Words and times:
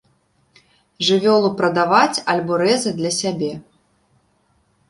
Жывёлу 1.09 1.51
прадаваць 1.59 2.23
альбо 2.33 2.53
рэзаць 2.63 2.97
для 3.03 3.11
сябе. 3.21 3.51